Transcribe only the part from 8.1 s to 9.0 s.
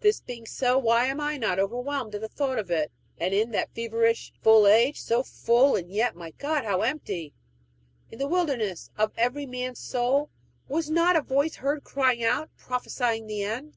in the wilderness